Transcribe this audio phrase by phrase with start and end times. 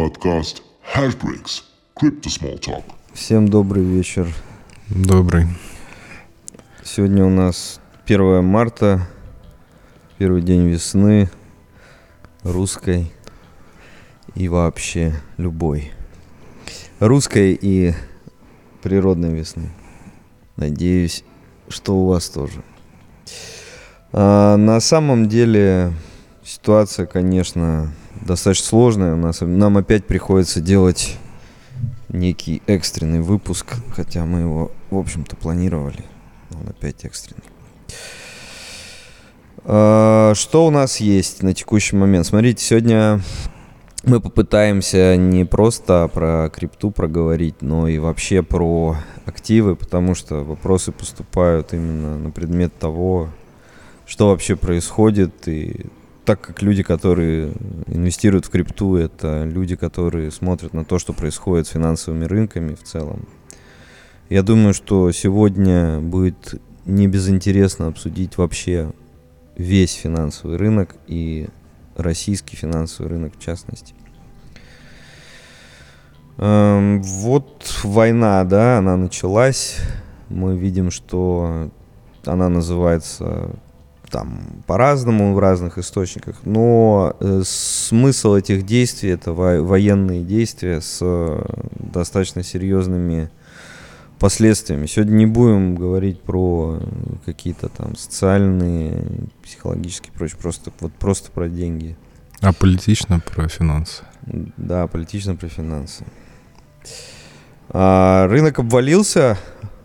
[0.00, 0.62] Подкаст
[0.96, 1.62] Hashbricks.
[1.94, 2.84] Crypto Small Talk.
[3.12, 4.32] Всем добрый вечер.
[4.88, 5.44] Добрый.
[6.82, 9.06] Сегодня у нас 1 марта,
[10.16, 11.28] первый день весны,
[12.44, 13.12] русской
[14.34, 15.92] и вообще любой.
[16.98, 17.92] Русской и
[18.80, 19.68] природной весны.
[20.56, 21.24] Надеюсь,
[21.68, 22.62] что у вас тоже.
[24.12, 25.92] А, на самом деле
[26.42, 27.92] ситуация, конечно,
[28.22, 29.14] достаточно сложная.
[29.14, 31.16] У нас, нам опять приходится делать
[32.08, 36.04] некий экстренный выпуск, хотя мы его, в общем-то, планировали.
[36.52, 37.44] Он опять экстренный.
[39.64, 42.26] А, что у нас есть на текущий момент?
[42.26, 43.20] Смотрите, сегодня
[44.04, 50.90] мы попытаемся не просто про крипту проговорить, но и вообще про активы, потому что вопросы
[50.90, 53.28] поступают именно на предмет того,
[54.06, 55.46] что вообще происходит.
[55.46, 55.86] И
[56.24, 57.52] так как люди, которые
[57.86, 62.82] инвестируют в крипту, это люди, которые смотрят на то, что происходит с финансовыми рынками в
[62.82, 63.28] целом.
[64.28, 68.92] Я думаю, что сегодня будет не безинтересно обсудить вообще
[69.56, 71.48] весь финансовый рынок и
[71.96, 73.94] российский финансовый рынок в частности.
[76.38, 79.78] Эм, вот война, да, она началась.
[80.28, 81.70] Мы видим, что
[82.24, 83.50] она называется
[84.10, 90.98] там по-разному в разных источниках, но э, смысл этих действий это во- военные действия с
[91.00, 91.42] э,
[91.78, 93.30] достаточно серьезными
[94.18, 94.86] последствиями.
[94.86, 96.80] Сегодня не будем говорить про
[97.24, 99.02] какие-то там социальные,
[99.42, 101.96] психологические, прочее, просто вот просто про деньги.
[102.40, 104.04] А политично про финансы.
[104.56, 106.04] Да, политично про финансы.
[107.70, 109.38] А, рынок обвалился,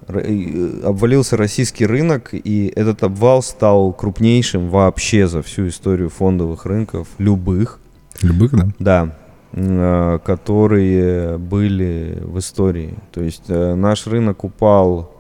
[0.08, 7.80] обвалился российский рынок, и этот обвал стал крупнейшим вообще за всю историю фондовых рынков, любых,
[8.22, 8.68] Любых, да?
[8.80, 9.16] да,
[9.52, 12.96] э, которые были в истории.
[13.12, 15.12] То есть э, наш рынок упал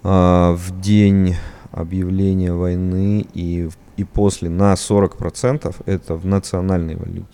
[0.00, 1.34] в день
[1.72, 7.26] объявления войны и, и после на 40%, это в национальной валюте.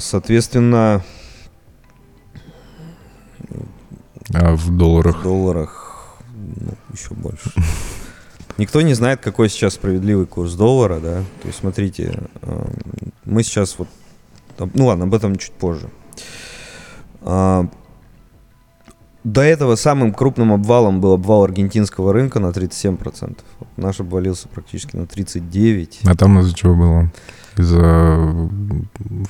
[0.00, 1.02] Соответственно,
[4.34, 5.20] А в долларах.
[5.20, 7.50] в долларах ну, еще больше.
[8.58, 11.22] Никто не знает, какой сейчас справедливый курс доллара, да.
[11.42, 12.66] То есть, смотрите, эм,
[13.24, 13.88] мы сейчас вот,
[14.74, 15.88] ну ладно, об этом чуть позже.
[17.22, 17.66] А,
[19.24, 23.38] До этого самым крупным обвалом был обвал аргентинского рынка на 37%.
[23.58, 26.00] Вот наш обвалился практически на 39%.
[26.04, 27.12] А там из-за чего было?
[27.56, 28.50] Из-за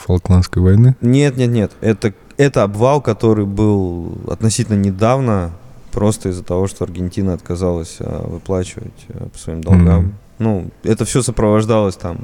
[0.01, 0.97] Фолкландской войны?
[1.01, 1.73] Нет, нет, нет.
[1.81, 5.53] Это, это обвал, который был относительно недавно,
[5.93, 9.99] просто из-за того, что Аргентина отказалась а, выплачивать а, по своим долгам.
[9.99, 10.15] Мгм.
[10.39, 12.19] Ну, это все сопровождалось там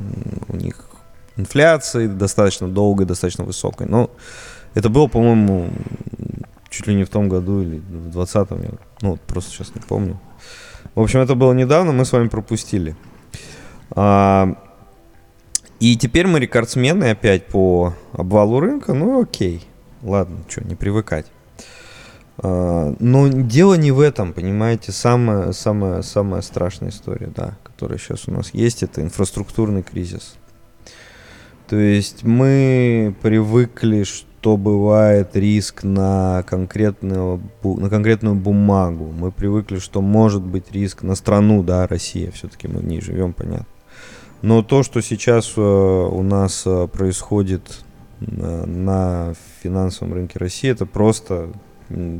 [0.49, 0.87] у них
[1.37, 3.87] инфляцией достаточно долгой, достаточно высокой.
[3.87, 4.10] Но
[4.75, 5.70] это было, по-моему,
[6.69, 8.62] чуть ли не в том году или в 20-м.
[8.62, 8.70] я,
[9.03, 10.20] Ну, просто сейчас не помню.
[10.94, 12.97] В общем, это было недавно, мы с вами пропустили.
[13.93, 14.56] А,
[15.78, 18.93] и теперь мы рекордсмены опять по обвалу рынка.
[18.93, 19.66] Ну, окей.
[20.03, 21.27] Ладно, что, не привыкать.
[22.38, 28.28] А, Но дело не в этом, понимаете, самая, самая, самая страшная история, да, которая сейчас
[28.28, 30.34] у нас есть, это инфраструктурный кризис.
[31.69, 39.12] То есть мы привыкли, что бывает риск на, конкретную, на конкретную бумагу.
[39.17, 43.34] Мы привыкли, что может быть риск на страну, да, Россия, все-таки мы в ней живем,
[43.34, 43.67] понятно.
[44.43, 47.84] Но то, что сейчас э, у нас э, происходит
[48.20, 51.50] на, на финансовом рынке России, это просто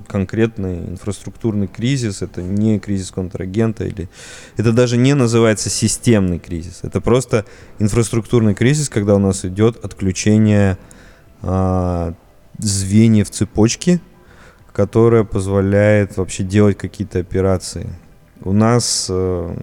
[0.09, 4.09] конкретный инфраструктурный кризис, это не кризис контрагента, или
[4.57, 7.45] это даже не называется системный кризис, это просто
[7.79, 10.77] инфраструктурный кризис, когда у нас идет отключение
[11.43, 12.15] а,
[12.59, 14.01] звеньев цепочки,
[14.73, 17.89] которая позволяет вообще делать какие-то операции.
[18.43, 19.57] У нас э,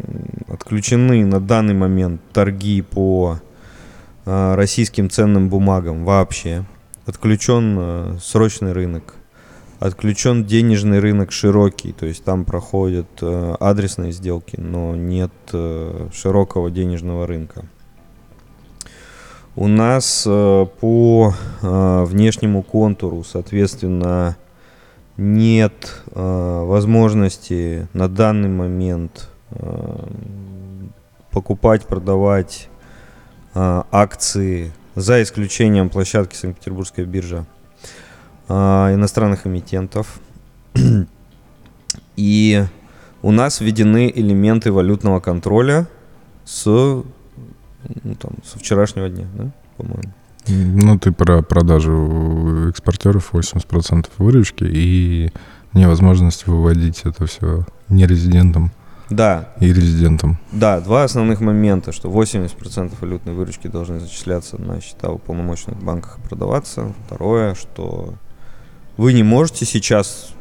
[0.48, 3.40] отключены на данный момент торги по
[4.28, 6.66] российским ценным бумагам вообще.
[7.08, 9.16] Отключен э, срочный рынок.
[9.80, 16.70] Отключен денежный рынок широкий, то есть там проходят э, адресные сделки, но нет э, широкого
[16.70, 17.66] денежного рынка.
[19.56, 24.36] У нас э, по э, внешнему контуру, соответственно,
[25.16, 30.08] нет э, возможности на данный момент э,
[31.32, 32.77] покупать, продавать э,
[33.92, 37.46] акции за исключением площадки Санкт-Петербургская биржа
[38.50, 40.20] э, иностранных эмитентов.
[42.16, 42.66] И
[43.22, 45.88] у нас введены элементы валютного контроля
[46.46, 47.06] с, ну,
[48.20, 50.14] там, со вчерашнего дня, да, по-моему.
[50.48, 55.32] Ну, ты про продажу экспортеров 80% выручки и
[55.74, 58.72] невозможность выводить это все нерезидентам
[59.10, 60.38] Да, и резидентам.
[60.52, 66.20] да, два основных момента, что 80% валютной выручки должны зачисляться на счета в уполномоченных банках
[66.24, 66.94] и продаваться.
[67.06, 68.16] Второе, что
[68.98, 70.34] вы не можете сейчас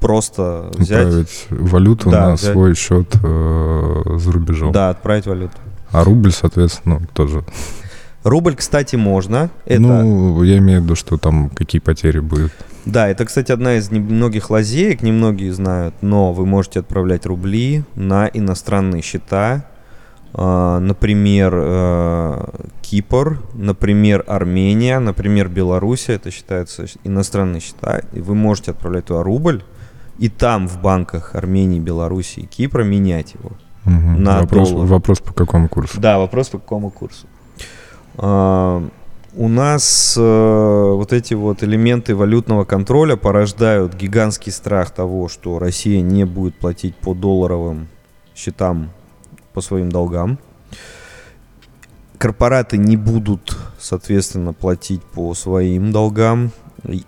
[0.00, 2.52] просто взять, Отправить валюту Да, на взять.
[2.52, 4.72] свой счет э, за рубежом.
[4.72, 5.54] да, отправить валюту.
[5.92, 7.44] А рубль, соответственно, тоже.
[8.24, 9.50] Рубль, кстати, можно.
[9.64, 12.52] Это, Ну, я имею в виду, что там какие потери будут.
[12.84, 18.26] Да, это, кстати, одна из немногих лазеек, немногие знают, но вы можете отправлять рубли на
[18.26, 19.64] иностранные счета,
[20.34, 22.44] А, например, э,
[22.80, 29.22] Кипр, например, Армения, например, Белоруссия, это считаются щ- иностранные счета, и вы можете отправлять туда
[29.22, 29.62] рубль,
[30.18, 33.50] и там в банках Армении, Белоруссии и Кипра менять его.
[33.84, 34.22] Мгм.
[34.22, 34.86] На вопрос, доллар.
[34.86, 36.00] вопрос по какому курсу?
[36.00, 37.26] Да, вопрос по какому курсу.
[38.16, 38.82] А,
[39.34, 46.02] у нас э, вот эти вот элементы валютного контроля порождают гигантский страх того, что Россия
[46.02, 47.88] не будет платить по долларовым
[48.34, 48.90] счетам
[49.54, 50.38] по своим долгам.
[52.18, 56.52] Корпораты не будут, соответственно, платить по своим долгам.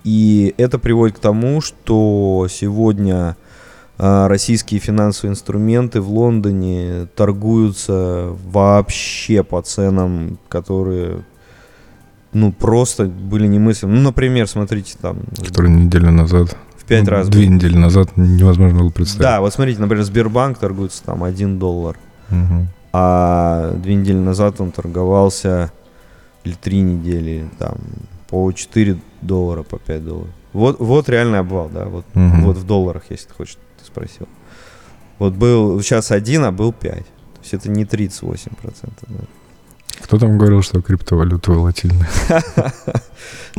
[0.02, 3.36] И это приводит к тому, что сегодня
[3.98, 11.24] российские финансовые инструменты в Лондоне торгуются вообще по ценам, которые
[12.32, 13.94] ну просто были немыслимы.
[13.94, 17.28] Ну, например, смотрите, там Который неделю назад, в пять ну, раз.
[17.28, 17.54] две был.
[17.54, 19.22] недели назад невозможно было представить.
[19.22, 21.96] Да, вот смотрите, например, Сбербанк торгуется там 1 доллар,
[22.30, 22.66] Мгм.
[22.92, 25.70] а две недели назад он торговался
[26.42, 27.76] или три недели там
[28.28, 30.30] по 4 доллара, по 5 долларов.
[30.52, 32.42] Вот, вот реальный обвал, да, вот, Мгм.
[32.46, 34.28] вот в долларах, если ты хочешь, ты спросил.
[35.18, 36.92] Вот был сейчас один, а был 5.
[36.94, 37.04] То
[37.42, 38.90] есть это не 38%.
[39.08, 39.24] Да.
[40.02, 42.08] Кто там говорил, что криптовалюта волатильная?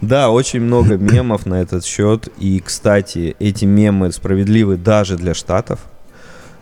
[0.01, 2.27] Да, очень много мемов на этот счет.
[2.37, 5.79] И, кстати, эти мемы справедливы даже для штатов.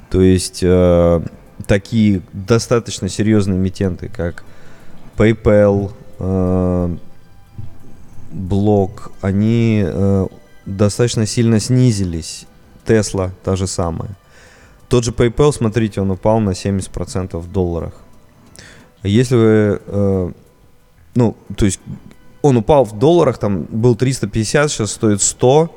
[0.10, 1.22] То есть э,
[1.66, 4.44] такие достаточно серьезные эмитенты, как
[5.18, 6.98] PayPal, э,
[8.32, 10.28] Block, они э,
[10.66, 12.46] достаточно сильно снизились.
[12.86, 14.10] Tesla та же самая.
[14.88, 17.94] Тот же PayPal, смотрите, он упал на 70% в долларах.
[19.04, 20.32] Если вы, э,
[21.16, 21.80] ну, то есть
[22.42, 25.70] он упал в долларах, там был 350, сейчас стоит 100.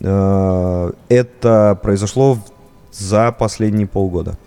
[0.00, 2.38] Э, Это произошло
[2.92, 4.38] за последние полгода.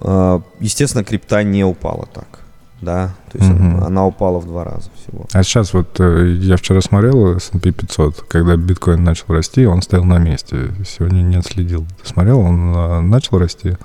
[0.00, 2.40] Э, Естественно, крипта не упала так,
[2.84, 3.82] да, то есть Мгм.
[3.84, 5.26] она упала в два раза всего.
[5.32, 10.04] А сейчас вот э, я вчера смотрел S&P 500, когда биткоин начал расти, он стоял
[10.04, 10.70] на месте.
[10.86, 11.86] Сегодня не отследил.
[12.02, 13.76] Ты смотрел, он э, начал расти?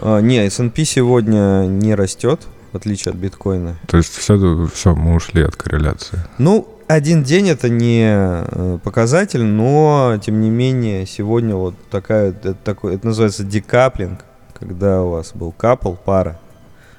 [0.00, 2.40] А, Не, S&P сегодня не растет,
[2.72, 3.76] в отличие от биткоина.
[3.86, 6.18] То есть все, все, мы ушли от корреляции.
[6.38, 12.54] Ну, один день это не э, показатель, но тем не менее сегодня вот такая, это,
[12.54, 14.24] такой, это называется декаплинг,
[14.58, 16.38] когда у вас был капл, пара,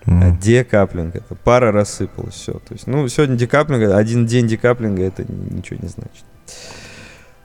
[0.06, 0.38] Мгм.
[0.40, 2.54] декаплинг это пара рассыпалась, все.
[2.54, 6.26] То есть, ну, сегодня декаплинг, один день декаплинга это ни- ничего не значит.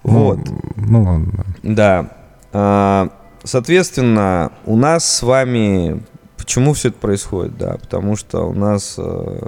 [0.05, 0.39] Ну, Вот.
[0.77, 1.33] Ну, ладно.
[1.63, 1.73] да.
[1.75, 2.11] Да.
[2.53, 3.09] А,
[3.45, 6.03] Соответственно, у нас с вами...
[6.37, 7.57] Почему все это происходит?
[7.57, 9.41] Да, потому что у нас э,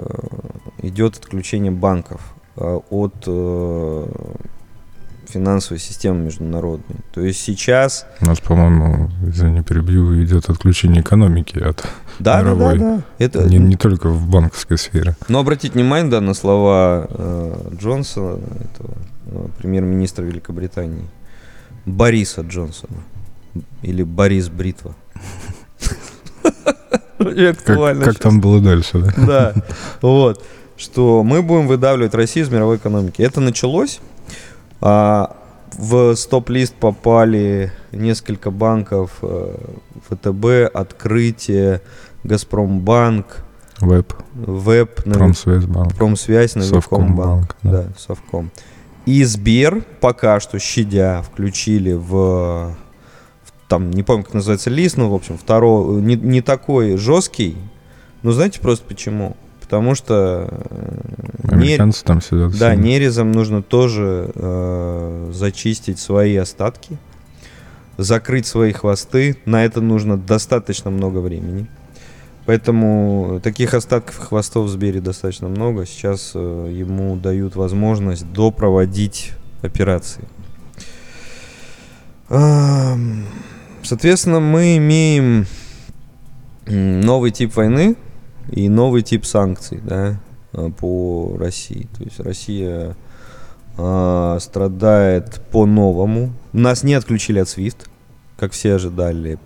[0.83, 2.21] идет отключение банков
[2.55, 4.05] э, от э,
[5.29, 6.97] финансовой системы международной.
[7.13, 8.05] То есть сейчас...
[8.21, 11.85] У нас, по-моему, извини, перебью, идет отключение экономики от
[12.19, 12.79] Да, да, да, Мировой.
[12.79, 13.01] да.
[13.19, 15.15] Это, не, не только в банковской сфере.
[15.27, 18.93] Но обратите внимание, да, на слова э, Джонсона, этого,
[19.27, 21.05] э, премьер-министра Великобритании,
[21.85, 22.97] Бориса Джонсона.
[23.81, 24.95] Или Борис Бритва.
[27.17, 29.13] Как, как там было дальше, да?
[29.27, 29.53] Да,
[30.01, 30.45] вот.
[30.77, 33.21] Что мы будем выдавливать Россию из мировой экономики.
[33.21, 33.99] Это началось.
[34.81, 35.35] А,
[35.77, 39.17] в стоп-лист попали несколько банков.
[39.21, 39.55] э,
[40.09, 41.81] ВТБ, Открытие,
[42.23, 43.45] Газпромбанк,
[43.79, 45.95] Веб, Веб, Промсвязьбанк.
[45.95, 47.55] Промсвязь, Совкомбанк, Навикомбанк.
[47.63, 47.71] да.
[47.71, 48.51] Да, Совком.
[49.05, 52.75] И Сбер пока что, щадя, включили в, в
[53.67, 57.55] там, не помню, как называется лист, ну, в общем, второй, не, не такой жесткий.
[58.21, 59.37] Ну, знаете просто почему?
[59.69, 62.57] Потому что э, Американцы там сидят.
[62.57, 62.81] да, все.
[62.81, 66.97] нерезом нужно тоже э, зачистить свои остатки,
[67.95, 69.37] закрыть свои хвосты.
[69.45, 71.67] На это нужно достаточно много времени.
[72.47, 75.85] Поэтому таких остатков хвостов в Сбере достаточно много.
[75.85, 80.23] Сейчас э, ему дают возможность допроводить операции.
[83.83, 85.45] Соответственно, мы имеем
[86.65, 87.95] новый тип войны
[88.51, 90.19] и новый тип санкций, да.
[90.53, 91.87] э, по России.
[91.97, 92.95] То есть Россия
[93.77, 96.33] э, страдает по-новому.
[96.53, 97.87] Нас не отключили от SWIFT,
[98.37, 99.39] как все ожидали.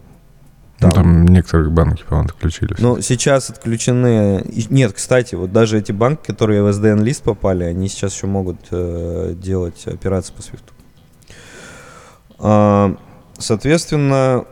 [0.79, 0.91] Ну, Там.
[0.91, 2.79] Там некоторые банки, по-моему, отключились.
[2.79, 4.43] Но сейчас отключены...
[4.69, 9.33] Нет, кстати, вот даже эти банки, которые в SDN-лист попали, они сейчас еще могут э,
[9.37, 10.63] делать операции по SWIFT.
[12.39, 12.97] А,
[13.37, 14.45] соответственно,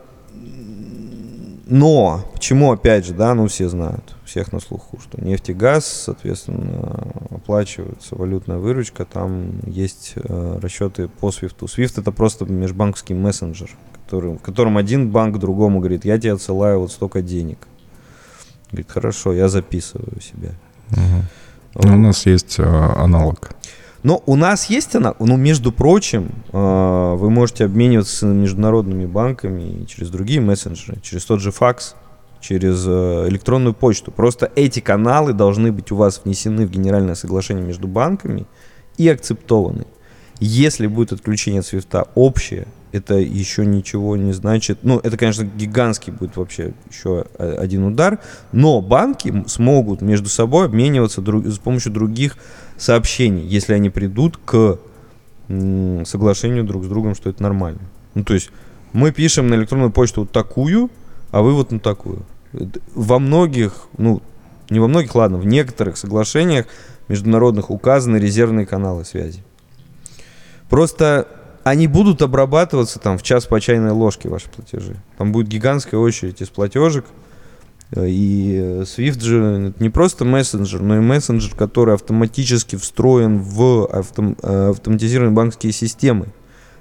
[1.71, 5.85] но почему, опять же, да, ну все знают, всех на слуху, что нефть и газ,
[5.85, 11.57] соответственно, оплачивается валютная выручка, там есть э, расчеты по SWIFT.
[11.59, 16.79] SWIFT это просто межбанковский мессенджер, который, в котором один банк другому говорит, я тебе отсылаю
[16.79, 17.67] вот столько денег.
[18.71, 20.53] Говорит, хорошо, я записываю себе.
[20.91, 21.25] Мгм.
[21.75, 23.51] Ну, у нас есть э, аналог.
[24.03, 29.83] Но у нас есть она, ну, между прочим, э, вы можете обмениваться с международными банками
[29.83, 31.95] и через другие мессенджеры, через тот же факс,
[32.41, 34.11] через э, электронную почту.
[34.11, 38.45] Просто эти каналы должны быть у вас внесены в генеральное соглашение между банками
[38.97, 39.85] и акцептованы.
[40.39, 44.79] Если будет отключение от свифта общее, это еще ничего не значит.
[44.81, 48.19] Ну, это, конечно, гигантский будет вообще еще э, один удар,
[48.51, 52.37] но банки смогут между собой обмениваться друг- с помощью других
[52.77, 54.79] сообщений, если они придут к
[56.05, 57.81] соглашению друг с другом, что это нормально.
[58.13, 58.51] Ну, то есть
[58.93, 60.89] мы пишем на электронную почту вот такую,
[61.31, 62.25] а вы вот на такую.
[62.53, 64.21] Во многих, ну,
[64.69, 66.65] не во многих, ладно, в некоторых соглашениях
[67.07, 69.43] международных указаны резервные каналы связи.
[70.69, 71.27] Просто
[71.63, 74.95] они будут обрабатываться там в час по чайной ложке ваши платежи.
[75.17, 77.05] Там будет гигантская очередь из платежек.
[77.91, 83.85] Э, И э, Swift же не просто мессенджер, но и мессенджер, который автоматически встроен в
[83.91, 86.27] автом- э, автоматизированные банковские системы,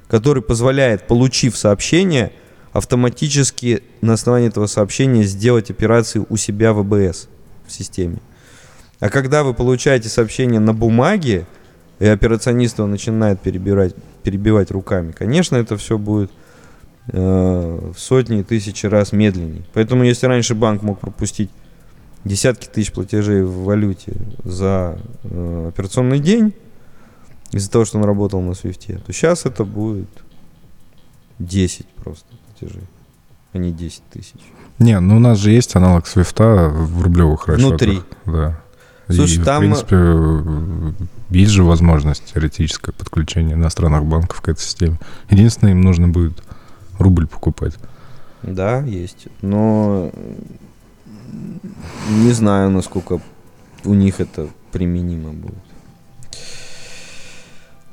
[0.09, 2.33] который позволяет, получив сообщение,
[2.73, 7.29] автоматически на основании этого сообщения сделать операции у себя в АБС
[7.67, 8.19] в системе.
[9.01, 11.47] А когда вы получаете сообщение на бумаге,
[11.99, 16.31] и операционист его начинает перебирать, перебивать руками, конечно, это все будет
[17.09, 19.65] э, в сотни и тысячи раз медленнее.
[19.75, 21.51] Поэтому, если раньше банк мог пропустить
[22.25, 24.13] десятки тысяч платежей в валюте
[24.45, 26.55] за э, операционный день,
[27.53, 30.09] из-за того, что он работал на свифте, то сейчас это будет
[31.39, 32.27] 10 просто
[32.61, 32.85] платежей,
[33.53, 34.41] а не 10 тысяч.
[34.79, 37.69] Не, ну у нас же есть аналог свифта в рублевых расчетах.
[37.71, 38.03] Внутри.
[38.27, 38.61] Да.
[39.09, 40.95] Слушай, И, там- в принципе,
[41.31, 44.99] есть же возможность теоретическое подключение иностранных банков к этой системе.
[45.31, 46.43] Единственное, им нужно будет
[46.99, 47.75] рубль покупать.
[48.43, 49.27] Да, есть.
[49.43, 50.13] Но
[52.09, 53.21] не знаю, насколько
[53.85, 55.55] у них это применимо будет.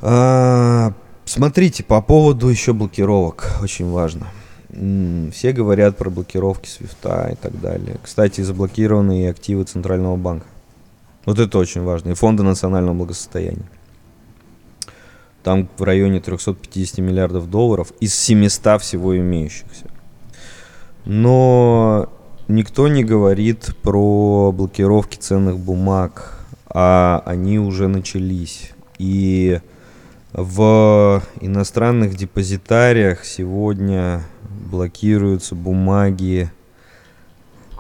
[0.02, 0.94] А,
[1.26, 4.28] смотрите, по поводу еще блокировок, очень важно.
[4.70, 7.98] Все говорят про блокировки свифта и так далее.
[8.04, 10.46] Кстати, заблокированы и активы Центрального банка.
[11.26, 12.12] Вот это очень важно.
[12.12, 13.70] И фонда национального благосостояния.
[15.44, 19.86] Там в районе 350 миллиардов долларов из 700 всего имеющихся.
[21.06, 22.10] Но
[22.50, 28.72] никто не говорит про блокировки ценных бумаг, а они уже начались.
[29.00, 29.62] И
[30.34, 34.24] в иностранных депозитариях сегодня
[34.58, 36.52] блокируются бумаги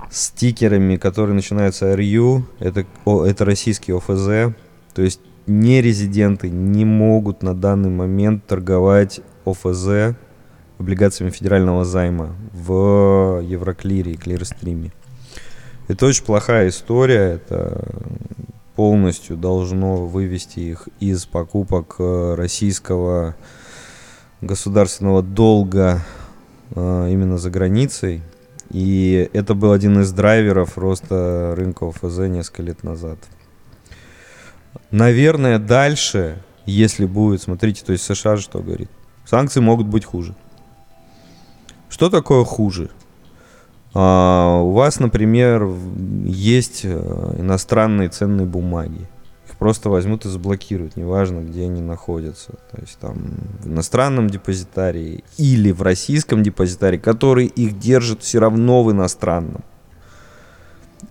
[0.09, 4.53] стикерами, которые начинаются RU, это, о- это российский ОФЗ,
[4.93, 10.15] то есть нерезиденты не могут на данный момент торговать ОФЗ
[10.77, 14.91] облигациями федерального займа в Евроклире и Клирстриме.
[15.87, 17.83] Это очень плохая история, это
[18.75, 23.35] полностью должно вывести их из покупок э, российского
[24.41, 26.03] государственного долга
[26.71, 28.21] именно за границей.
[28.69, 33.17] И это был один из драйверов роста рынка ОФЗ несколько лет назад.
[34.91, 38.89] Наверное, дальше, если будет, смотрите, то есть США что говорит?
[39.25, 40.35] Санкции могут быть хуже.
[41.89, 42.89] Что такое хуже?
[43.93, 45.67] А, у вас, например,
[46.25, 49.07] есть э, иностранные ценные бумаги.
[49.59, 52.51] Просто возьмут и заблокируют, неважно, где они находятся.
[52.71, 53.15] То есть там
[53.59, 59.63] в иностранном депозитарии или в российском депозитарии, который их держит все равно в иностранном.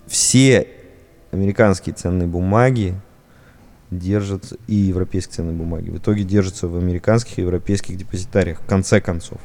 [0.07, 0.69] Все
[1.33, 2.95] американские ценные бумаги
[3.91, 9.01] держатся и европейские ценные бумаги в итоге держатся в американских и европейских депозитариях в конце
[9.01, 9.41] концов.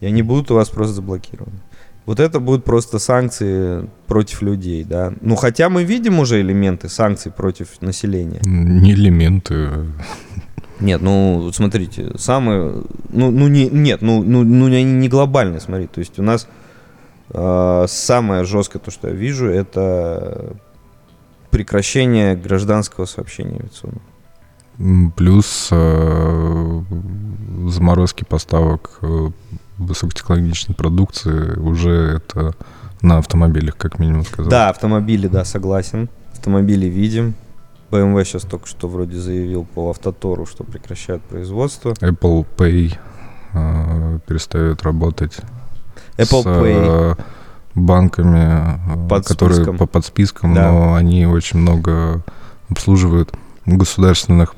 [0.00, 1.60] И они будут у вас просто заблокированы.
[2.04, 5.12] Вот это будут просто санкции против людей, да.
[5.20, 8.40] Ну, хотя мы видим уже элементы санкций против населения.
[8.44, 9.70] Не элементы.
[10.80, 15.86] Нет, ну, смотрите, самые, ну, ну не, нет, ну, ну, ну, они не глобальные, смотри,
[15.86, 16.48] то есть у нас
[17.30, 20.56] э, самое жесткое, то, что я вижу, это
[21.50, 25.12] прекращение гражданского сообщения авиационного.
[25.16, 26.82] Плюс э,
[27.68, 29.30] заморозки поставок э,
[29.86, 31.90] высокотехнологичной продукции уже
[32.24, 32.54] это
[33.00, 34.50] на автомобилях, как минимум сказал.
[34.50, 36.08] Да, автомобили, да, согласен.
[36.32, 37.34] Автомобили видим.
[37.90, 41.90] BMW сейчас только что вроде заявил по автотору, что прекращают производство.
[42.00, 42.96] Apple Pay
[43.52, 45.36] э, перестает работать
[46.16, 47.16] Apple с Pay.
[47.18, 47.22] э,
[47.74, 49.76] банками, э, Под которые списком.
[49.78, 50.70] по под списком, Да.
[50.72, 52.22] но они очень много
[52.70, 53.32] обслуживают
[53.66, 54.54] государственных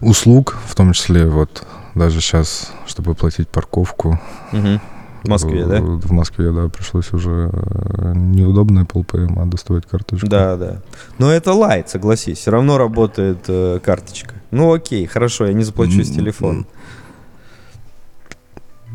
[0.00, 4.20] услуг, в том числе вот даже сейчас, чтобы оплатить парковку.
[4.52, 4.80] Мгм.
[5.24, 5.80] В Москве, э, да?
[5.80, 10.28] В Москве, да, пришлось уже э, неудобно Apple Pay, а доставать карточку.
[10.28, 10.82] Да, да.
[11.18, 12.38] Но это лайт, согласись.
[12.38, 14.34] Все равно работает э, карточка.
[14.52, 16.64] Ну окей, хорошо, я не заплачу с телефона.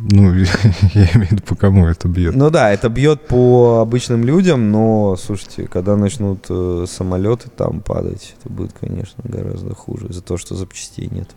[0.03, 0.34] Ну,
[0.93, 2.36] я имею в виду, по кому это бьет.
[2.36, 8.36] Ну да, это бьет по обычным людям, но, слушайте, когда начнут э, самолеты там падать,
[8.39, 11.29] это будет, конечно, гораздо хуже из-за того, что запчастей нет.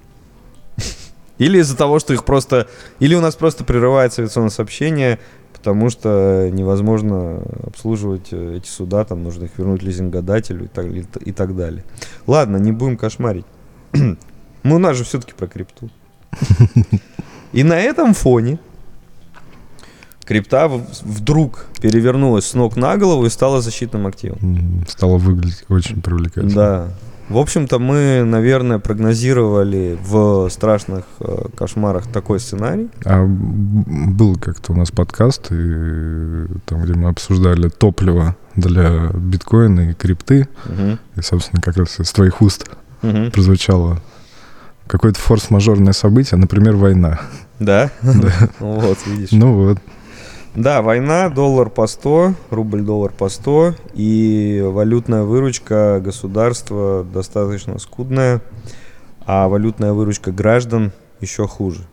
[1.39, 2.69] Или из-за того, что их просто...
[3.01, 5.19] Или у нас просто прерывается авиационное сообщение,
[5.53, 11.33] потому что невозможно обслуживать э, эти суда, там нужно их вернуть лизингодателю и так, и
[11.33, 11.85] так далее.
[12.27, 13.47] Ладно, не будем кошмарить.
[13.93, 14.17] Мы
[14.77, 15.91] у нас же все-таки про крипту.
[17.53, 18.59] И на этом фоне
[20.25, 24.39] крипта вдруг перевернулась с ног на голову и стала защитным активом.
[24.43, 26.55] М, Стало выглядеть очень привлекательно.
[26.55, 26.89] Да.
[27.29, 32.91] В общем-то, мы, наверное, прогнозировали в страшных э, кошмарах такой сценарий.
[33.05, 39.95] А был как-то у нас подкаст, и там, где мы обсуждали топливо для биткоина и
[39.95, 40.99] крипты, Мгм.
[41.17, 42.67] и, собственно, как раз из твоих уст
[43.01, 43.31] Мгм.
[43.31, 44.01] прозвучало
[44.87, 47.21] какое-то форс-мажорное событие, например, война.
[47.59, 47.91] Да?
[48.03, 48.33] Да.
[48.61, 49.31] Вот, видишь.
[49.33, 49.79] Ну вот,
[50.55, 58.41] Да, война, доллар по 100, рубль-доллар по 100, и валютная выручка государства достаточно скудная,
[59.27, 61.89] а валютная выручка граждан еще хуже.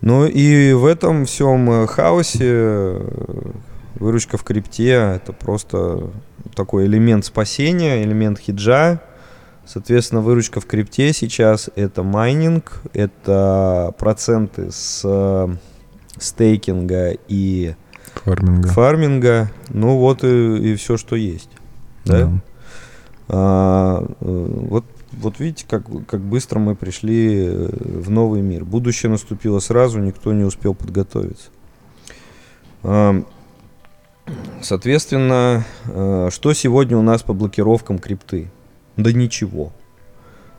[0.00, 3.52] Ну и в этом всем э, хаосе э,
[3.94, 6.10] выручка в крипте это просто
[6.56, 9.00] такой элемент спасения, элемент хеджа.
[9.64, 15.48] Соответственно, выручка в крипте сейчас это майнинг, это проценты с э,
[16.20, 17.74] стейкинга и
[18.24, 18.68] фарминга.
[18.68, 19.50] фарминга.
[19.68, 21.50] Ну вот и, все, что есть.
[22.04, 22.24] Да?
[22.24, 22.32] Да.
[23.28, 28.64] А, э, вот, вот видите, как, как быстро мы пришли э, в новый мир.
[28.64, 31.50] Будущее наступило сразу, никто не успел подготовиться.
[32.82, 33.22] А,
[34.60, 38.50] Соответственно, э, что сегодня у нас по блокировкам крипты?
[38.96, 39.72] Да ничего.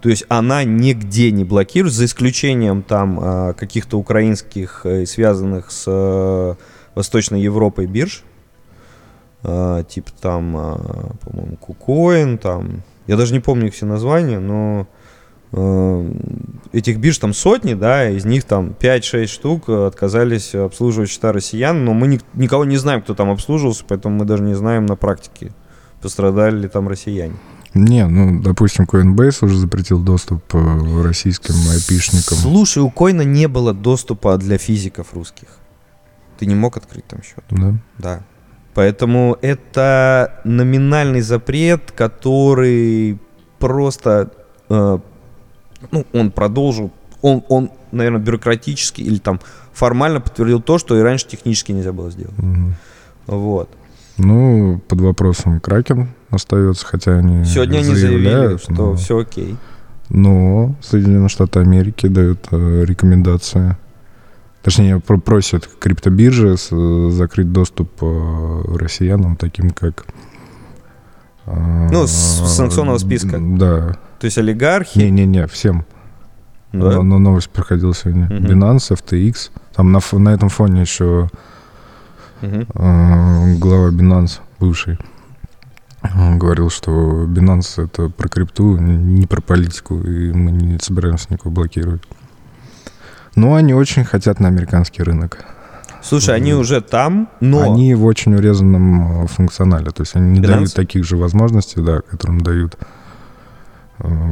[0.01, 5.83] То есть она нигде не блокирует, за исключением там э, каких-то украинских, э, связанных с
[5.87, 6.55] э,
[6.95, 8.23] Восточной Европой бирж.
[9.43, 10.75] Э, Типа там, э,
[11.23, 12.81] по-моему, Кукоин, там.
[13.07, 14.87] Я даже не помню их все названия, но
[15.51, 16.11] э,
[16.71, 21.93] этих бирж там сотни, да, из них там 5-6 штук отказались обслуживать счета россиян, но
[21.93, 25.51] мы ник- никого не знаем, кто там обслуживался, поэтому мы даже не знаем на практике,
[26.01, 27.35] пострадали ли там россияне.
[27.73, 32.37] Не, ну, допустим, Coinbase уже запретил доступ э, российским айпишникам.
[32.37, 35.47] Слушай, у Койна не было доступа для физиков русских.
[36.37, 37.43] Ты не мог открыть там счет.
[37.49, 37.73] Да?
[37.97, 38.23] Да.
[38.73, 43.19] Поэтому это номинальный запрет, который
[43.59, 44.31] просто,
[44.69, 44.99] э,
[45.91, 49.39] ну, он продолжил, он, он, наверное, бюрократически или там
[49.71, 52.37] формально подтвердил то, что и раньше технически нельзя было сделать.
[52.37, 52.75] Мгм.
[53.27, 53.69] Вот.
[54.17, 59.57] Ну, под вопросом Кракен остается, хотя они Сегодня они заявили, что но- все окей.
[60.09, 63.77] Но Соединенные Штаты Америки дают э, рекомендации.
[64.61, 70.05] Точнее, про- просят криптобиржи э, закрыть доступ э, россиянам, таким как...
[71.45, 72.11] Ну, с
[72.55, 73.37] санкционного списка.
[73.39, 73.97] Да.
[74.19, 74.99] То есть олигархи.
[74.99, 75.85] Не-не-не, всем.
[76.71, 76.91] да?
[76.91, 78.25] Но, но новость проходила сегодня.
[78.25, 78.45] Мгм.
[78.45, 79.49] Binance, FTX.
[79.75, 81.29] Там на, на этом фоне еще
[82.41, 84.97] Э, глава Binance, бывший,
[86.15, 91.51] он говорил, что Binance это про крипту, не про политику, и мы не собираемся никого
[91.51, 92.01] блокировать.
[93.35, 95.45] Но они очень хотят на американский рынок.
[96.01, 97.61] Слушай, они уже там, но...
[97.61, 99.91] Они в очень урезанном э, функционале.
[99.91, 100.47] То есть они не Binance?
[100.47, 102.85] дают таких же возможностей, да, которым дают э,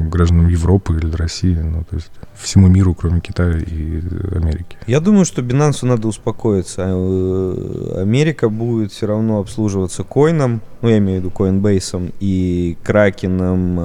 [0.10, 1.56] гражданам Европы или России.
[1.56, 4.02] Ну, то есть всему миру, кроме Китая и
[4.36, 4.78] Америки.
[4.88, 6.84] Я думаю, что Binance надо успокоиться.
[6.88, 13.76] Э, Америка будет все равно обслуживаться коином, ну, я имею в виду Coinbase и Кракеном,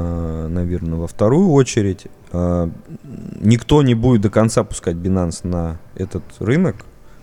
[0.55, 2.07] наверное, во вторую очередь.
[3.41, 6.77] Никто не будет до конца пускать Binance на этот рынок.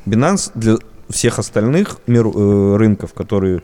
[0.05, 0.77] Binance для
[1.09, 3.61] всех остальных мир- э, рынков, которые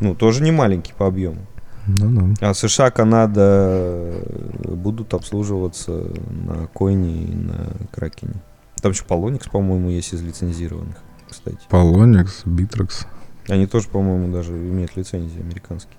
[0.00, 1.46] Ну, тоже не маленький по объему.
[1.86, 2.50] Ну да.
[2.50, 8.34] А США, Канада э, будут обслуживаться на Койне и на Кракене.
[8.80, 10.96] Там еще Polonix, по-моему, есть из лицензированных,
[11.28, 11.58] кстати.
[11.70, 13.06] Polonix, Bittrex.
[13.48, 15.96] Они тоже, по-моему, даже имеют лицензии американские.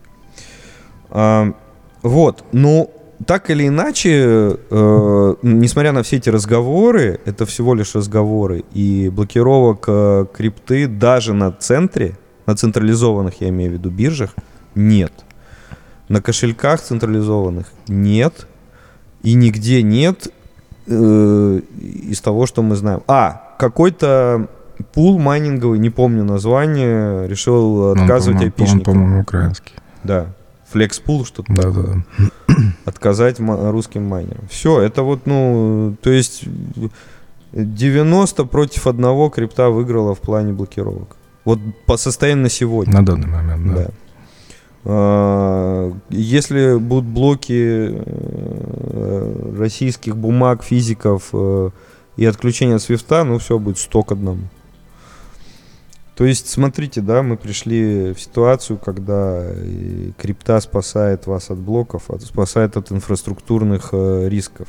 [1.10, 1.54] А,
[2.02, 2.91] вот, ну,
[3.26, 9.86] так или иначе, э, несмотря на все эти разговоры, это всего лишь разговоры, и блокировок
[9.88, 14.36] э, крипты даже на центре, на централизованных, я имею в виду, биржах,
[14.76, 15.13] нет.
[16.09, 18.47] На кошельках централизованных нет.
[19.21, 20.27] И нигде нет
[20.87, 23.01] э, из того, что мы знаем.
[23.07, 24.47] А, какой-то
[24.93, 28.83] пул майнинговый, не помню название, решил Он, отказывать он, айпишникам.
[28.93, 29.73] по-моему, украинский.
[30.03, 30.27] Да.
[30.71, 32.05] Флекспул, что-то Да, такое.
[32.17, 32.55] да.
[32.85, 34.45] Отказать русским майнерам.
[34.49, 36.43] Все, это вот, ну, то есть
[37.53, 41.15] 90 против одного крипта выиграла в плане блокировок.
[41.45, 42.93] Вот по состоянию на сегодня.
[42.93, 43.85] На данный момент, да.
[43.85, 43.89] Да.
[46.23, 51.69] Если будут блоки э, российских бумаг, физиков э,
[52.15, 54.43] и отключение от свифта, ну все будет 100 к одному.
[56.15, 59.43] То есть, смотрите, да, мы пришли в ситуацию, когда
[60.17, 64.67] крипта спасает вас от блоков, спасает от инфраструктурных э, рисков.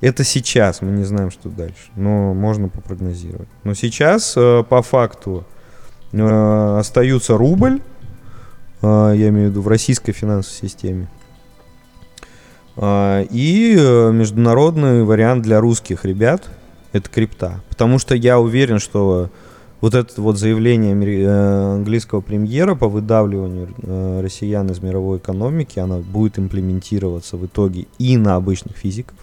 [0.00, 3.48] Это сейчас, мы не знаем, что дальше, но можно попрогнозировать.
[3.62, 5.46] Но сейчас, по факту,
[6.12, 7.80] остаются рубль,
[8.86, 11.08] я имею в виду в российской финансовой системе.
[12.76, 16.48] А, И э, международный вариант для русских ребят
[16.92, 17.60] это крипта.
[17.68, 19.30] Потому что я уверен, что
[19.80, 25.98] вот это вот заявление э, английского премьера по выдавливанию э, россиян из мировой экономики, она
[25.98, 29.18] будет имплементироваться в итоге и на обычных физиков.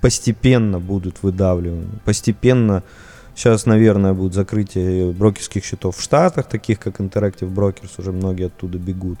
[0.00, 1.88] Постепенно будут выдавливания.
[2.04, 2.82] Постепенно
[3.34, 8.78] Сейчас, наверное, будет закрытие брокерских счетов в Штатах, таких как Interactive Brokers, уже многие оттуда
[8.78, 9.20] бегут.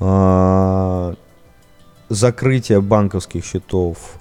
[0.00, 1.14] А,
[2.08, 4.16] Закрытие банковских счетов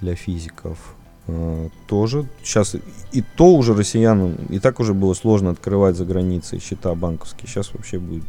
[0.00, 0.78] для физиков
[1.26, 2.26] а, тоже.
[2.42, 2.76] Сейчас
[3.12, 7.48] и то уже россиянам, и так уже было сложно открывать за границей счета банковские.
[7.48, 8.24] Сейчас вообще будет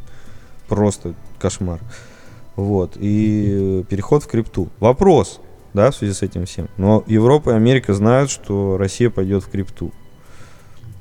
[0.67, 1.79] просто кошмар.
[2.55, 2.97] Вот.
[2.99, 4.69] И переход в крипту.
[4.79, 5.39] Вопрос,
[5.73, 6.67] да, в связи с этим всем.
[6.77, 9.91] Но Европа и Америка знают, что Россия пойдет в крипту.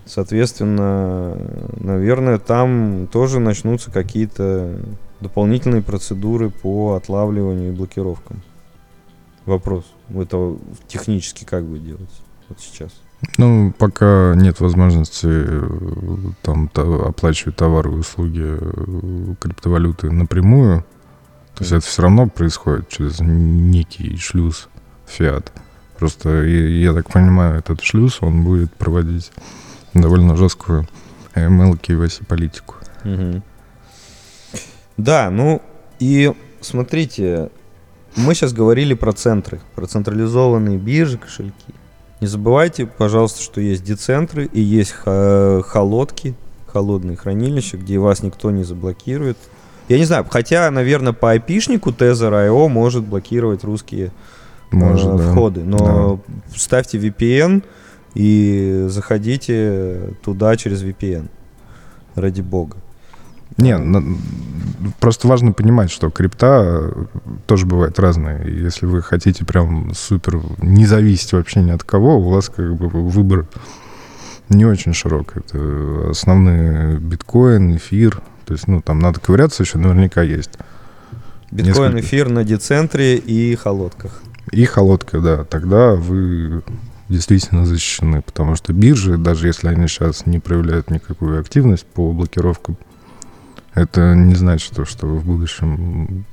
[0.08, 1.36] Соответственно,
[1.78, 4.80] наверное, там тоже начнутся какие-то
[5.20, 8.40] дополнительные процедуры по отлавливанию и блокировкам.
[9.44, 9.84] Вопрос.
[10.14, 12.90] Это технически как будет делаться вот сейчас?
[13.36, 15.68] Ну, пока нет возможности э,
[16.42, 20.84] там та- оплачивать товары и услуги э, криптовалюты напрямую,
[21.54, 24.68] то есть это все равно происходит через некий шлюз
[25.06, 25.52] фиат.
[25.98, 29.32] Просто, я, я так понимаю, этот шлюз, он будет проводить
[30.00, 30.86] довольно жесткую
[31.34, 32.76] ML KYC политику.
[33.04, 33.42] Мгм.
[34.96, 35.62] Да, ну
[36.00, 37.50] и смотрите,
[38.16, 41.74] мы сейчас говорили про центры, про централизованные биржи, кошельки.
[42.20, 46.34] Не забывайте, пожалуйста, что есть децентры и есть холодки,
[46.66, 49.38] холодные хранилища, где вас никто не заблокирует.
[49.88, 54.10] Я не знаю, хотя, наверное, по айпишнику Tether.io может блокировать русские
[54.70, 55.32] Может, э, да.
[55.32, 55.64] входы.
[55.64, 56.20] Но
[56.54, 57.62] ставьте VPN
[58.18, 61.28] и заходите туда через VPN.
[62.16, 62.76] Ради бога.
[63.56, 63.78] Не,
[64.98, 67.04] просто важно понимать, что крипта э,
[67.46, 68.44] тоже бывает разная.
[68.44, 72.88] Если вы хотите прям супер не зависеть вообще ни от кого, у вас как бы
[72.88, 73.46] выбор
[74.48, 75.36] не очень широк.
[75.36, 78.20] Это основные биткоин, эфир.
[78.46, 80.58] То есть, ну, там надо ковыряться еще, наверняка есть.
[81.52, 82.00] Биткоин, Несколько.
[82.00, 84.22] эфир на децентре и холодках.
[84.50, 85.44] И холодка, да.
[85.44, 86.62] Тогда вы
[87.08, 92.76] действительно защищены, потому что биржи, даже если они сейчас не проявляют никакую активность по блокировкам,
[93.74, 96.24] это не значит, что, в будущем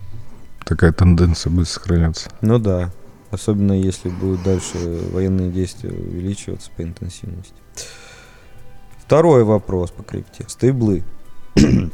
[0.64, 2.30] такая тенденция будет сохраняться.
[2.42, 2.92] Ну да.
[3.32, 4.78] Особенно если будут дальше
[5.12, 7.56] военные действия увеличиваться по интенсивности.
[8.98, 10.46] Второй вопрос по крипте.
[10.48, 11.04] Стейблы.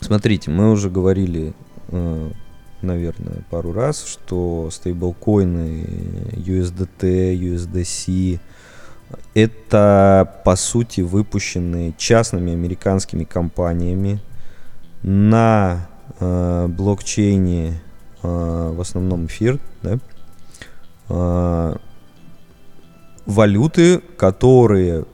[0.00, 1.54] Смотрите, мы уже говорили,
[1.88, 2.30] э,
[2.86, 5.86] наверное, пару раз, что стейблкоины
[6.36, 8.40] USDT, USDC
[9.34, 14.20] это, по сути, выпущенные частными американскими компаниями
[15.02, 17.80] на э, блокчейне
[18.22, 19.98] э, в основном эфир, да,
[21.08, 21.76] э,
[23.26, 25.04] валюты, которые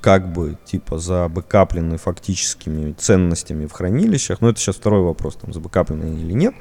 [0.00, 4.40] как бы типа забэкаплены фактическими ценностями в хранилищах.
[4.40, 6.54] Но это сейчас второй вопрос, там забэкаплены или нет.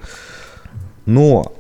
[1.07, 1.51] Но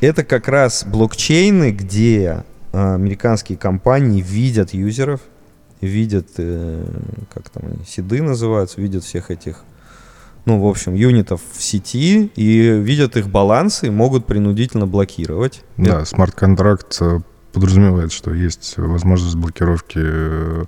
[0.00, 5.20] это как раз блокчейны, где э, американские компании видят юзеров,
[5.80, 6.86] видят, э,
[7.34, 9.62] как там они, седы называются, видят всех этих
[10.44, 15.64] ну, в общем, юнитов в сети и видят их балансы и могут принудительно блокировать.
[15.76, 17.18] Да, смарт-контракт э,
[17.52, 20.64] подразумевает, что есть возможность блокировки э,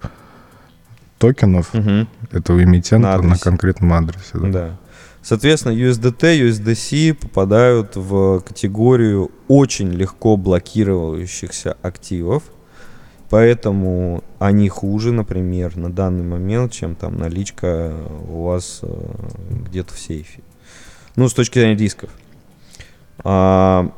[1.18, 2.08] токенов Мгм.
[2.32, 3.44] этого эмитента На на, адресе.
[3.44, 4.30] конкретном адресе.
[4.34, 4.48] да.
[4.48, 4.76] Да.
[5.22, 12.44] Соответственно, USDT, USDC попадают в категорию очень легко блокирующихся активов.
[13.30, 17.92] Поэтому они хуже, например, на данный момент, чем там наличка
[18.26, 18.88] у вас э,
[19.68, 20.40] где-то в сейфе.
[21.14, 22.08] Ну, с точки зрения рисков.
[23.24, 23.92] А,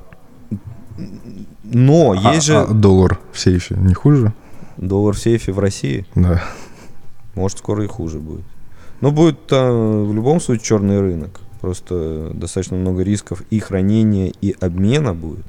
[1.63, 4.33] но А- есть же а доллар в сейфе не хуже?
[4.79, 6.07] доллар в сейфе в России.
[6.15, 6.43] Да.
[7.35, 8.45] Может, скоро и хуже будет.
[9.01, 11.41] Но будет э, в любом случае черный рынок.
[11.61, 15.47] Просто достаточно много рисков и хранения, и обмена будет.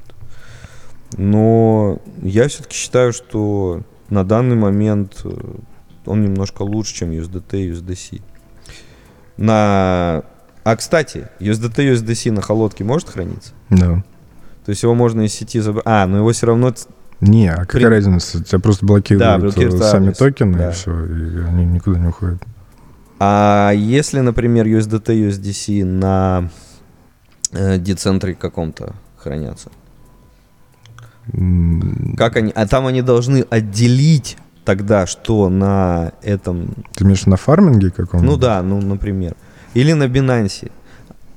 [1.16, 5.30] Но я все-таки считаю, что на данный момент э,
[6.06, 8.22] он немножко лучше, чем USDT и USDC.
[9.36, 10.22] На...
[10.64, 13.52] А, кстати, USDT и USDC на холодке может храниться?
[13.70, 14.02] Да.
[14.64, 15.84] То есть его можно из сети забрать.
[15.86, 16.72] А, но его все равно...
[17.20, 18.42] Не, а какая При- разница?
[18.42, 20.70] Тебя просто блокируют, Да, э, блокируется сами адрес, токены, да.
[20.70, 22.42] и все, и они никуда не уходят.
[23.24, 26.50] А если, например, USDT, USDC на
[27.52, 29.70] э, децентре каком-то хранятся?
[32.16, 32.50] Как они?
[32.52, 36.74] А там они должны отделить тогда, что на этом...
[36.94, 38.26] Ты имеешь на фарминге каком-то?
[38.26, 39.36] Ну да, ну, например.
[39.74, 40.72] Или на Binance.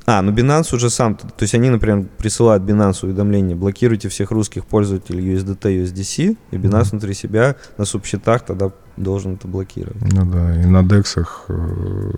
[0.08, 1.16] А, ну Binance уже сам...
[1.16, 6.92] То есть они, например, присылают Binance уведомление, блокируйте всех русских пользователей USDT, USDC, и Binance
[6.92, 9.98] внутри себя на субсчетах тогда должен это блокировать.
[10.14, 11.46] Ну да, и на дексах...
[11.48, 12.12] э,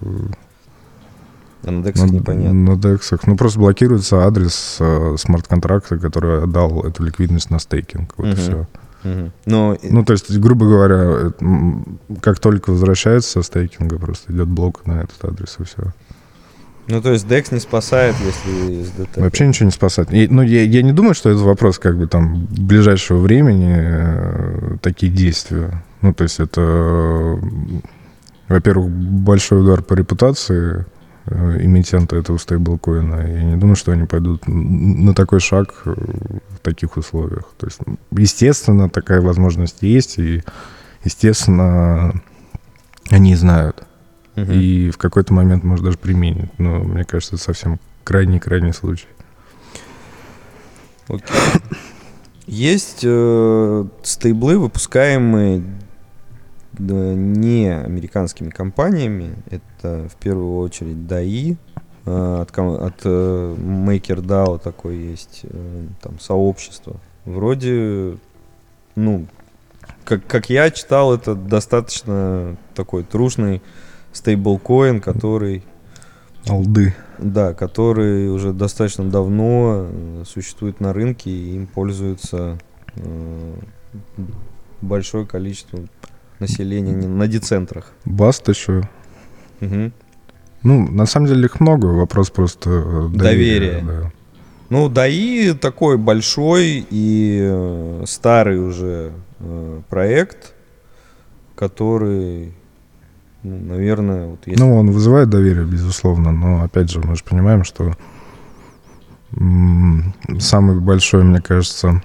[1.64, 2.54] А на DEX на, непонятно.
[2.54, 3.26] на дексах.
[3.26, 8.14] Ну, просто блокируется адрес э, смарт-контракта, который отдал эту ликвидность на стейкинг.
[8.18, 8.38] Вот и Мгм.
[8.38, 8.68] все.
[9.04, 9.32] Мгм.
[9.46, 11.32] Но Ну, то есть, грубо говоря, э,
[12.22, 15.94] как только возвращается со стейкинга, просто идет блок на этот адрес и все.
[16.88, 19.22] Ну, то есть DEX не спасает, если SDT.
[19.22, 20.08] Вообще ничего не спасать.
[20.12, 24.78] И, ну, я, я не думаю, что это вопрос как бы там ближайшего времени э,
[24.82, 25.84] такие действия.
[26.02, 27.38] Ну, то есть это, э,
[28.48, 30.86] во-первых, большой удар по репутации
[31.26, 33.28] э, этого стейблкоина.
[33.28, 37.50] Я не думаю, что они пойдут на такой шаг э, в таких условиях.
[37.58, 37.80] То есть,
[38.12, 40.42] естественно, такая возможность есть, и,
[41.04, 42.22] естественно,
[43.10, 43.84] они знают.
[44.38, 44.52] Мгм.
[44.52, 46.52] И в какой-то момент, может, даже применит.
[46.60, 49.08] Но мне кажется, это совсем крайний-крайний случай.
[51.08, 51.36] Окей.
[52.46, 55.64] Есть э, стейблы, выпускаемые
[56.74, 59.36] да, не американскими компаниями.
[59.50, 61.58] Это в первую очередь DAI.
[62.06, 66.98] э, от, от э, MakerDAO такое есть э, там сообщество.
[67.26, 68.18] Вроде,
[68.96, 69.26] ну,
[70.06, 73.62] как, как я читал, это достаточно такой трушный
[74.18, 75.64] стейблкоин, который
[76.48, 76.96] Алды.
[77.20, 82.58] да, который уже достаточно давно э, существует на рынке, и им пользуется
[82.96, 83.54] э,
[84.82, 85.80] большое количество
[86.40, 87.92] населения на децентрах.
[88.06, 88.88] Баст еще.
[89.60, 89.94] Мгм.
[90.64, 91.86] Ну, на самом деле их много.
[91.88, 93.82] Вопрос просто э, Доверия.
[93.82, 94.02] доверия.
[94.04, 94.12] да.
[94.70, 100.54] Ну, ДАИ такой большой и э, старый уже э, проект,
[101.56, 102.54] который,
[103.44, 104.60] ну, наверное, вот если...
[104.62, 107.94] Ну, он вызывает доверие, безусловно, но опять же, мы же понимаем, что
[110.40, 112.02] самый большой, мне кажется,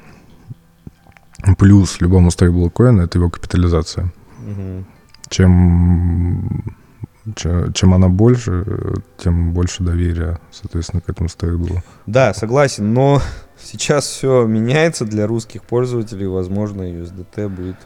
[1.59, 4.13] плюс любому стейблкоину это его капитализация.
[4.41, 4.87] Мгм.
[5.29, 6.65] Чем,
[7.37, 8.65] че- чем она больше,
[9.19, 11.83] тем больше доверия, соответственно, к этому стейблу.
[12.07, 13.23] Да, согласен, но
[13.63, 17.77] сейчас все меняется для русских пользователей, возможно, USDT будет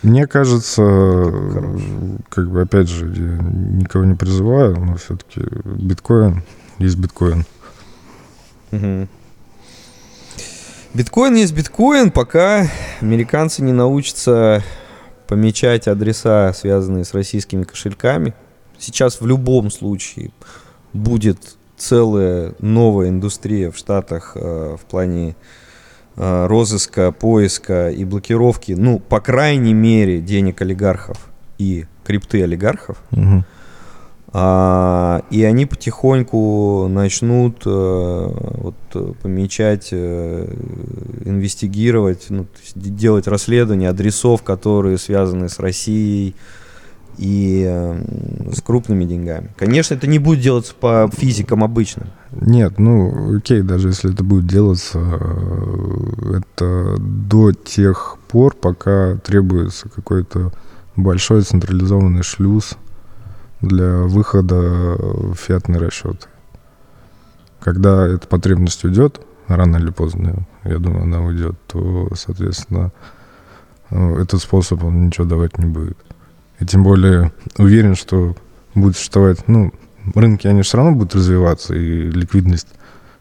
[0.00, 1.82] Мне кажется, Хорош.
[2.30, 3.36] как бы, опять же, я
[3.78, 6.42] никого не призываю, но все-таки биткоин
[6.78, 7.44] есть биткоин.
[10.94, 12.68] Биткоин есть биткоин, пока
[13.00, 14.62] американцы не научатся
[15.28, 18.34] помечать адреса, связанные с российскими кошельками.
[18.78, 20.32] Сейчас в любом случае
[20.92, 25.34] будет целая новая индустрия в Штатах э, в плане э,
[26.16, 32.98] розыска, поиска и блокировки, ну, по крайней мере, денег олигархов и крипты олигархов.
[34.34, 40.54] А, и они потихоньку начнут э, вот, э, помечать, э,
[41.26, 46.34] инвестигировать, ну, делать расследования адресов, которые связаны с Россией
[47.18, 49.50] и э, с крупными деньгами.
[49.58, 52.08] Конечно, это не будет делаться по физикам обычным.
[52.40, 59.90] Нет, ну, окей, даже если это будет делаться, э, это до тех пор, пока требуется
[59.90, 60.50] какой-то
[60.96, 62.78] большой централизованный шлюз
[63.60, 66.28] для выхода в фиатный расчет.
[67.60, 72.92] Когда эта потребность уйдет, рано или поздно, я думаю, она уйдет, то, соответственно,
[73.90, 75.98] э, этот способ, он ничего давать не будет.
[76.60, 78.34] И тем более уверен, что
[78.74, 79.70] будет существовать, ну,
[80.14, 82.68] рынки, они все равно будут развиваться, и ликвидность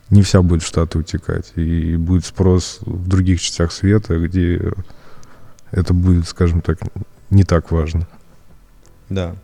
[0.09, 1.53] не вся будет в Штаты утекать.
[1.55, 4.73] И будет спрос в других частях света, где
[5.71, 6.79] это будет, скажем так,
[7.29, 8.07] не так важно.
[9.09, 9.35] Да.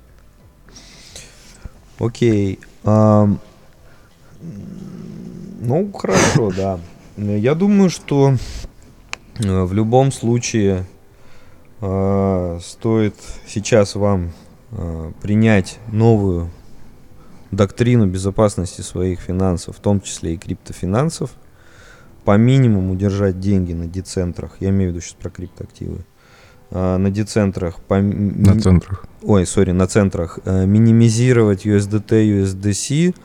[1.99, 2.59] Окей.
[2.83, 3.39] Ам,
[5.59, 6.79] ну, хорошо, да.
[7.17, 8.35] Я думаю, что
[9.39, 10.85] э, в любом случае
[11.81, 13.15] э, стоит
[13.47, 14.31] сейчас вам
[14.71, 16.51] э, принять новую
[17.51, 21.31] доктрину безопасности своих финансов, в том числе и криптофинансов,
[22.25, 26.05] по минимуму держать деньги на децентрах, я имею в виду сейчас про криптоактивы,
[26.71, 29.05] а, на децентрах, по, На центрах.
[29.23, 33.15] ой, сори, на центрах, э, минимизировать USDT, USDC,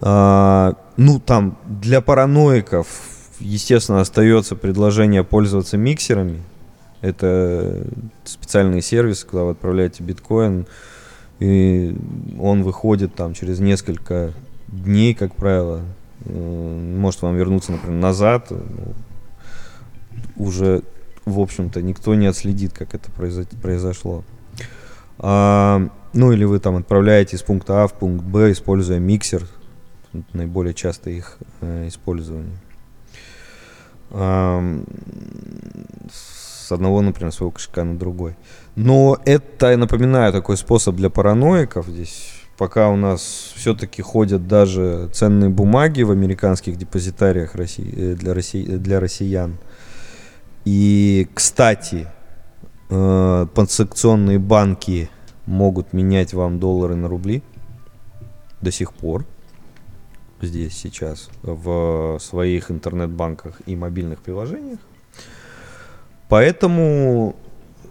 [0.00, 2.86] а, ну, там, для параноиков,
[3.40, 6.42] естественно, остается предложение пользоваться миксерами.
[7.00, 7.86] Это
[8.24, 10.66] специальные сервисы, куда вы отправляете биткоин,
[11.40, 11.96] и
[12.40, 14.32] он выходит там через несколько
[14.68, 15.82] дней, как правило.
[16.24, 18.52] Э, Может вам вернуться, например, назад.
[20.36, 20.82] Уже,
[21.24, 24.24] в общем-то, никто не отследит, как это произо- произошло.
[25.18, 29.46] А, ну или вы там отправляете из пункта А в пункт Б, используя миксер.
[30.32, 32.56] Наиболее часто их э, использование.
[36.12, 38.36] С одного, например, своего кошелька на другой.
[38.76, 41.86] Но это, я напоминаю, такой способ для параноиков.
[41.86, 48.34] Здесь пока у нас все-таки ходят даже ценные бумаги в американских депозитариях России, э, для,
[48.34, 49.58] Росси- э, для россиян.
[50.64, 52.06] И, кстати,
[52.90, 55.10] э, подсекционные банки
[55.46, 57.42] могут менять вам доллары на рубли
[58.60, 59.26] до сих пор
[60.40, 64.78] здесь сейчас в своих интернет-банках и мобильных приложениях.
[66.28, 67.36] Поэтому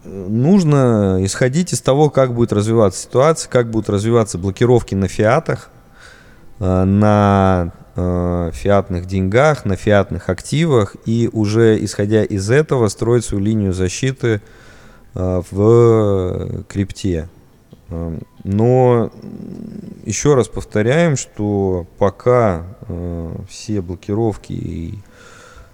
[0.04, 5.70] э, нужно исходить из того, как будет развиваться ситуация, как будут развиваться блокировки на фиатах,
[6.60, 13.44] э, на э, фиатных деньгах, на фиатных активах, и уже исходя из этого строить свою
[13.44, 14.42] линию защиты
[15.16, 17.30] в крипте.
[18.44, 19.12] Но
[20.06, 22.66] еще раз повторяем, что пока
[23.48, 24.96] все блокировки и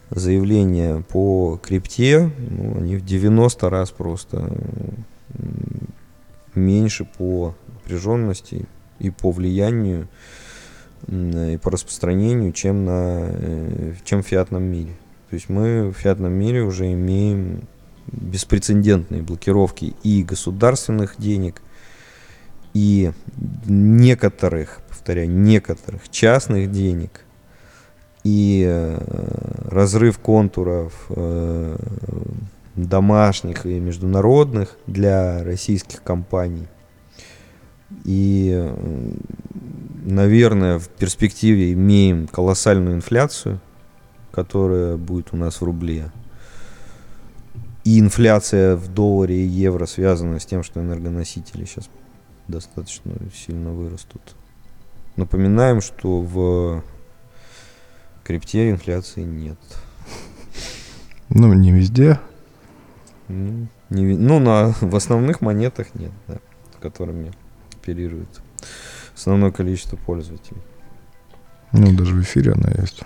[0.09, 4.51] заявления по крипте, ну, они в 90 раз просто
[6.55, 8.65] меньше по напряженности
[8.99, 10.07] и по влиянию
[11.07, 14.93] м, и по распространению, чем на э, чем в фиатном мире.
[15.29, 17.61] То есть мы в фиатном мире уже имеем
[18.11, 21.61] беспрецедентные блокировки и государственных денег,
[22.73, 23.11] и
[23.65, 27.21] некоторых, повторяю, некоторых частных денег,
[28.23, 31.77] и э, разрыв контуров э,
[32.75, 36.67] домашних и международных для российских компаний.
[38.03, 39.11] И, э,
[40.03, 43.59] наверное, в перспективе имеем колоссальную инфляцию,
[44.31, 46.11] которая будет у нас в рубле.
[47.85, 51.89] И инфляция в долларе и евро связана с тем, что энергоносители сейчас
[52.47, 54.21] достаточно сильно вырастут.
[55.15, 56.83] Напоминаем, что в
[58.29, 59.57] крипте инфляции нет.
[61.29, 62.19] Ну, не везде.
[63.27, 66.37] Ну, не ну, на, в основных монетах нет, да,
[66.79, 67.33] которыми
[67.73, 68.29] оперирует
[69.15, 70.61] основное количество пользователей.
[71.71, 73.01] Ну, даже в эфире она есть.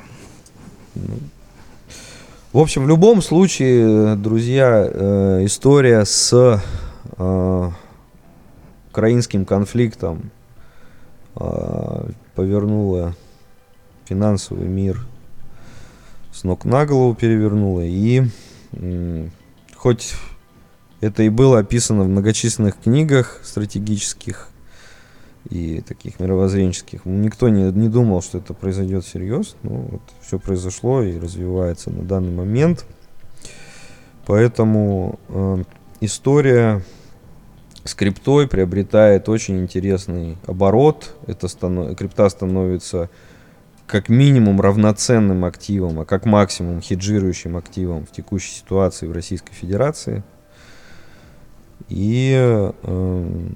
[0.95, 1.15] Ну,
[2.51, 6.61] В общем, в любом случае, друзья, э, история с
[7.17, 7.71] э,
[8.89, 10.31] украинским конфликтом
[11.37, 13.15] э, повернула
[14.03, 15.07] финансовый мир
[16.33, 17.81] с ног на голову перевернула.
[17.81, 18.23] И
[19.75, 20.13] хоть
[20.99, 24.49] это и было описано в многочисленных книгах стратегических
[25.49, 29.55] и таких мировоззренческих, никто не, не думал, что это произойдет всерьез.
[29.63, 32.85] Ну, вот все произошло и развивается на данный момент.
[34.25, 35.63] Поэтому э,
[35.99, 36.81] история
[37.83, 41.13] с криптой приобретает очень интересный оборот.
[41.27, 41.95] Это станов...
[41.97, 43.09] крипта становится
[43.87, 50.23] как минимум равноценным активом, а как максимум хеджирующим активом в текущей ситуации в Российской Федерации.
[51.89, 53.49] И э,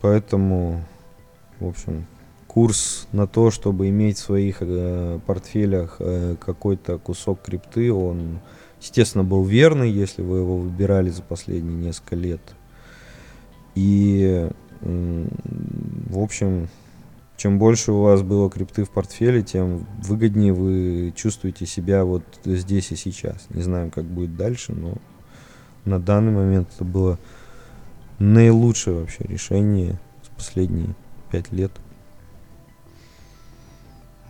[0.00, 0.84] поэтому,
[1.60, 2.06] в общем,
[2.46, 8.40] курс на то, чтобы иметь в своих э, портфелях э, какой-то кусок крипты, он,
[8.80, 12.40] естественно, был верный, если вы его выбирали за последние несколько лет.
[13.76, 14.50] И
[14.82, 15.28] м,
[16.10, 16.68] в общем,
[17.38, 22.90] чем больше у вас было крипты в портфеле, тем выгоднее вы чувствуете себя вот здесь
[22.90, 23.46] и сейчас.
[23.50, 24.94] Не знаем, как будет дальше, но
[25.84, 27.16] на данный момент это было
[28.18, 30.96] наилучшее вообще решение за последние
[31.30, 31.70] пять лет.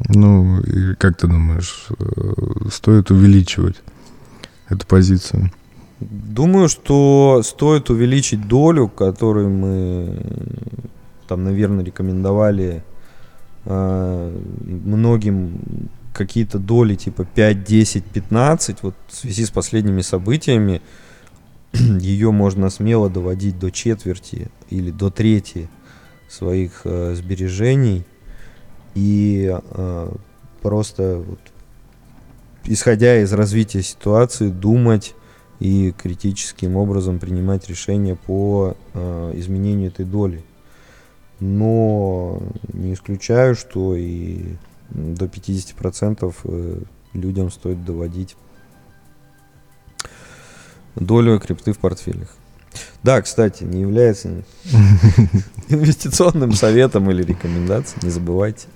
[0.06, 3.76] Ну, и как ты думаешь, э, стоит увеличивать
[4.68, 5.50] эту позицию?
[5.98, 10.20] Думаю, что стоит увеличить долю, которую мы
[11.26, 12.84] там, наверное, рекомендовали
[13.64, 18.82] э, многим какие-то доли типа 5, 10, 15.
[18.82, 20.82] Вот в связи с последними событиями
[21.72, 25.68] ее можно смело доводить до четверти или до трети
[26.28, 28.04] своих э, сбережений
[28.94, 30.12] и э,
[30.60, 31.38] просто вот,
[32.64, 35.14] исходя из развития ситуации думать
[35.60, 40.44] и критическим образом принимать решения по э, изменению этой доли.
[41.40, 44.56] Но не исключаю, что и
[44.90, 46.80] до 50% э,
[47.12, 48.36] людям стоит доводить
[50.96, 52.34] долю крипты в портфелях.
[53.02, 54.28] Да, кстати, не является
[55.68, 58.66] инвестиционным советом или рекомендацией, не забывайте.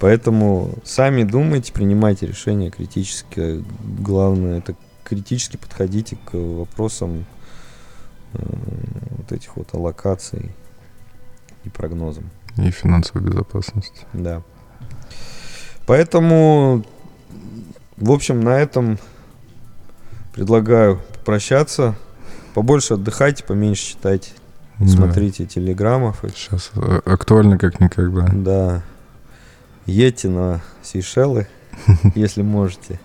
[0.00, 3.64] Поэтому сами думайте, принимайте решения критически.
[4.00, 7.24] Главное, это критически подходите к вопросам
[8.34, 8.38] э,
[9.16, 10.50] вот этих вот аллокаций
[11.64, 12.30] и прогнозам.
[12.56, 14.06] И финансовой безопасности.
[14.12, 14.42] Да.
[15.86, 16.84] Поэтому,
[17.96, 18.98] в общем, на этом
[20.32, 21.94] предлагаю попрощаться.
[22.54, 24.30] Побольше отдыхайте, поменьше читайте.
[24.78, 24.86] Да.
[24.88, 26.22] Смотрите телеграммов.
[26.34, 28.26] Сейчас э, актуально как никогда.
[28.32, 28.82] Да.
[29.86, 31.46] Едьте на Сейшелы,
[32.14, 32.98] если можете.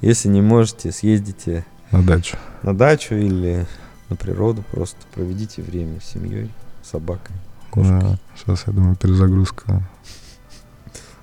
[0.00, 2.36] Если не можете, съездите На дачу.
[2.62, 3.66] на дачу или
[4.10, 6.50] на природу, просто проведите время с семьей,
[6.82, 7.34] собакой,
[7.74, 8.00] кошкой.
[8.00, 8.18] Да.
[8.36, 9.82] Сейчас, я думаю, перезагрузка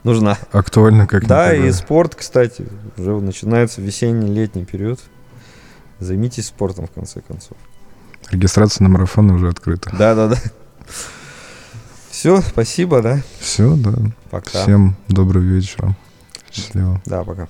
[0.03, 0.37] Нужна.
[0.51, 1.67] актуальна как Да, никогда.
[1.67, 4.99] и спорт, кстати, уже начинается весенний-летний период.
[5.99, 7.57] Займитесь спортом, в конце концов.
[8.31, 9.95] Регистрация на марафон уже открыта.
[9.97, 10.37] Да-да-да.
[12.09, 13.21] Все, спасибо, да?
[13.39, 13.93] Все, да.
[14.29, 14.63] Пока.
[14.63, 15.95] Всем доброго вечера.
[16.51, 17.01] Счастливо.
[17.05, 17.47] Да, пока.